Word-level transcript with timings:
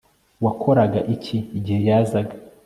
Wakoraga 0.43 0.99
iki 1.15 1.37
igihe 1.57 1.79
yazaga 1.87 2.35